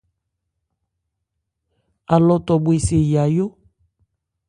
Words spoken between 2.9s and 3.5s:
yayó.